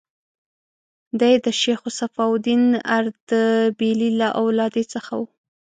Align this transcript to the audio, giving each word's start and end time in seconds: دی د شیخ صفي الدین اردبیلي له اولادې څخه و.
دی 1.19 1.33
د 1.45 1.47
شیخ 1.61 1.81
صفي 1.99 2.21
الدین 2.31 2.63
اردبیلي 2.97 4.09
له 4.19 4.27
اولادې 4.41 4.83
څخه 4.93 5.11
و. 5.19 5.21